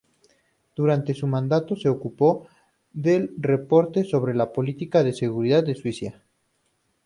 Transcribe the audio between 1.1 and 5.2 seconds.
su mandato se ocupó del reporte sobre la política de